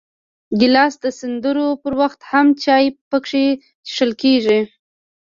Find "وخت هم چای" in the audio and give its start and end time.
2.01-2.85